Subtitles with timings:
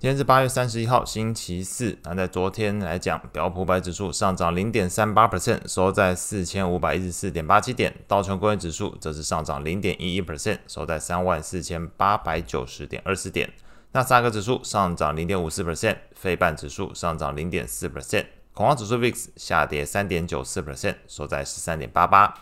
[0.00, 1.98] 今天是八月三十一号，星期四。
[2.04, 13.52] 那在昨天来讲，标普五百指数上涨零点三八 percent，收在四千五百一十四点八七点；道琼工业指数则是上涨零点一一 percent，收在三万四千八百九十点二四点。
[13.92, 18.24] 纳斯达克指数上涨零点五四 percent，费半指数上涨零点四 percent，
[18.54, 22.34] 恐慌指数 VIX 下跌三点九四 percent，收在十三点八八。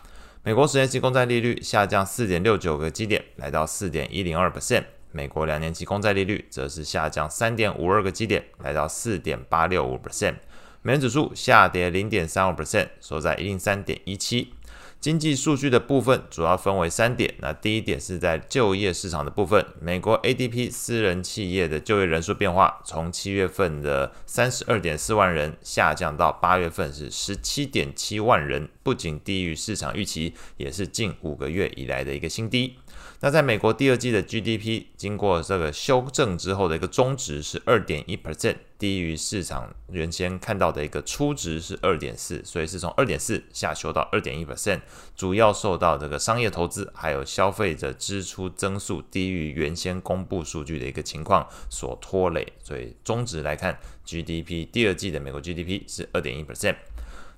[0.45, 4.85] 美国十年期公债利率下降四点六九个基点，来到四点一零二 percent。
[5.19, 10.37] 美国两年期公债利率则是下降三点五二个基点，来到四点八六五 percent。
[10.81, 14.55] 美元指数下跌零点三五 percent，收在一零三点一七。
[15.01, 17.35] 经济数据的部分主要分为三点。
[17.39, 32.77] 那第一点是在就业市场的部分，美国 ADP 私人企业的就业人数变化，从七月份的三十二点四万人下降到八月份是十七点七万人，不仅低于市场预期，也是近五个月以来的一个新低。
[33.21, 44.83] 那在美国第二季的 GDP 经过这个修正之后的一个终值是二点一 percent，低于市场原先看到的一个初值是二点四，所以是从二点四下修到二点一 percent，
[45.17, 56.77] 主要受到这个商业投资还有消费者支出增速低于原先公布数据的一个情况所拖累，所以终值来看，GDP 第二季的美国 GDP 是二点一 percent。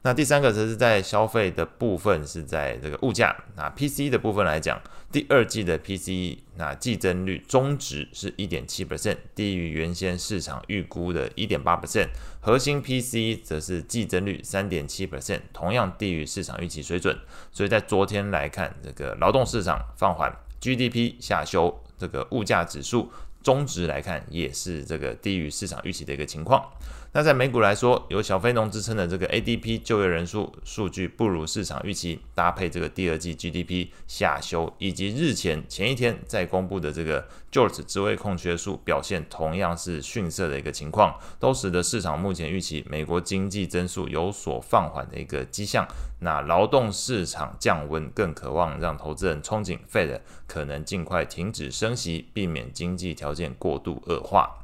[0.02, 3.36] 那第三个则是在消费的部分，是在这个物价。
[3.54, 4.80] 那 P C 的部分来讲，
[5.12, 12.08] 第二季的 P C 那季增率中值是一点七 percent，低于原先市场预估的一点八 percent。
[12.40, 17.18] 核心 P C 则是季增率三点七 percent，同样低于市场预期水准。
[17.52, 23.12] 所以在昨天来看，这个劳动市场放缓，GDP 下修，这个物价指数
[23.42, 26.64] 中值来看也是这个低于市场预期的一个情况。
[27.12, 45.84] 那在美股来说，有小非农支撑的这个 ADP 就业人数数据不如市场预期，搭配这个第二季 GDP 下修，以及日前前一天在公布的这个 George 职位空缺数表现同样是逊色的一个情况，都使得市场目前预期美国经济增速有所放缓的一个迹象。
[46.20, 54.57] 那劳动市场降温，更渴望让投资人憧憬 Fed 可能尽快停止升息，避免经济调条件过度恶化。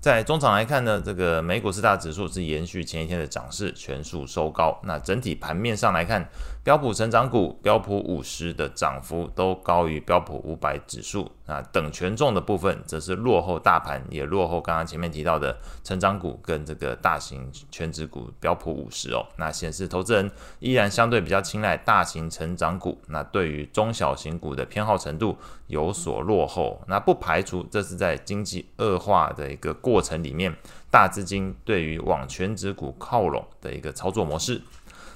[0.00, 4.80] 在中场来看呢，这个美股四大指数是延续前一天的涨势，全数收高。
[4.84, 6.26] 那整体盘面上来看，
[6.64, 11.30] 标普成长股、标普五十的涨幅都高于标普五百指数。
[11.50, 19.26] 那等权重的部分则是落后大盘，也落后刚刚前面提到的成长股跟这个大型全指股标普五十哦。
[19.36, 20.30] 那显示投资人
[20.60, 26.80] 依然相对比较青睐大型成长股，那对于中小型股的偏好程度有所落后。
[26.86, 30.54] 那不排除这是在经济恶化的一个过程里面，
[30.88, 34.62] 大资金对于往全指股靠拢的一个操作模式。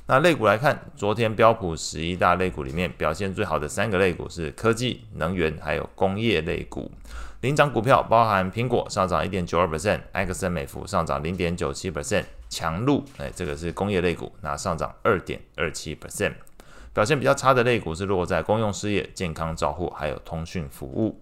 [0.06, 6.90] 那类股来看，昨天标普十一大类股里面表现最好的三个类股是科技、能源还有工业类股。
[7.40, 16.34] 领涨股票包含苹果上涨一点九二 percent，埃克森美孚上涨零点九七 percent，强路哎，这个是工业类股，那上涨二点二七 percent。
[16.92, 21.18] 表现比较差的类股是落在公用事业、健康照护还有通讯服务。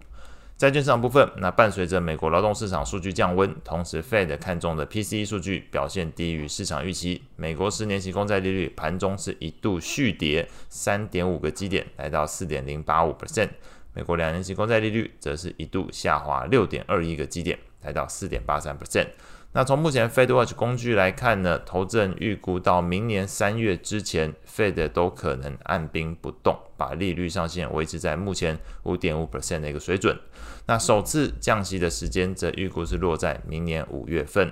[0.57, 13.49] 债券市场部分，那伴随着美国劳动市场数据降温，同时 Fed 看中的 PCE 数据表现低于市场预期，美国十年期公债利率盘中是一度续跌三点五个基点，来到四点零八五 percent，
[13.93, 19.09] 美国两年期公债利率则是一度下滑六点二一个基点，来到四点八三 percent。
[19.55, 30.19] 那从目前 FedWatch 工具来看呢，投资人预估到明年三月之前，Fed 都可能按兵不动，把利率上限维持在目前五点五 percent 的一个水准。
[30.67, 34.51] 那首次降息的时间则预估是落在明年五月份。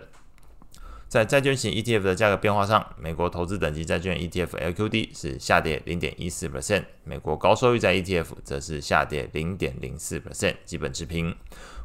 [1.09, 11.35] 在债券型 ETF 的价格变化上，美国投资等级债券 ETF LQD 是下跌零点一四 percent，美国高收益债 ETF 则是下跌零点零四 percent，基本持平。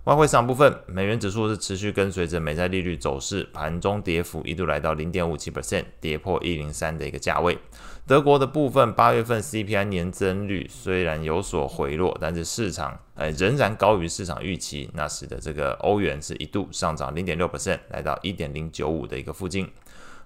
[0.05, 7.57] 外汇市场部分，美元指数是持续跟随着美债利率走势，盘中跌幅一度来到零点五七 percent，跌破一零三的一个价位。
[8.05, 19.67] 德国的部分，八月份 CPI 年增率虽然有所回落，但是市场呃仍然高于市场预期，那使得这个欧元是一度上涨零点六 percent，来到一点零九五的一个附近。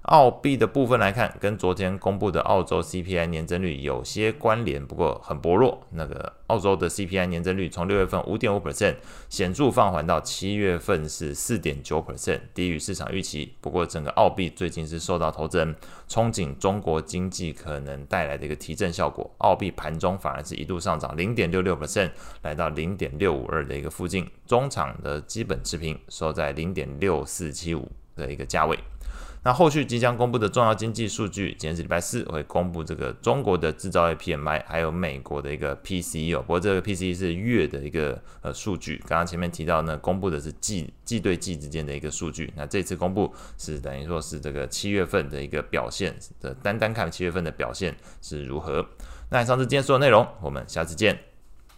[0.04, 5.86] 澳币的部分来看，跟昨天公布的澳洲 CPI 年增率有些关联，不过很薄弱。
[5.92, 8.96] 那个澳洲的 CPI 年增率从六月份五点五 percent
[9.28, 13.54] 显著放缓到七月份是四点九 percent，低于市场预期。
[13.60, 15.76] 不过整个澳币最近是受到投资人
[16.08, 22.10] 憧憬中国经济可能带来的一个提振效果，澳币盘中反而是一度上涨零点六六 percent，
[22.42, 24.28] 来到零点六五二的一个附近。
[24.48, 28.80] 中场的基本持平，收在零点六四七五的一个价位。
[29.44, 36.42] 那后续即将公布的重要经济数据，今天是礼拜四，会公布这个中国的制造业 PMI，还有美国的一个 PCE 哦。
[36.42, 42.52] 不过这个 PCE 是月的一个呃数据，刚刚前面提到呢，公布的是季季对季之间的一个数据。
[42.58, 48.86] 那这次公布是等于说是这个七月份的一个表现的，单单看七月份的表现是如何。
[49.30, 51.18] 那以上是今天所有内容，我们下次见。